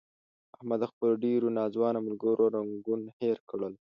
[0.55, 3.73] احمد د خپلو ډېرو ناځوانه ملګرو رنګون هیر کړل.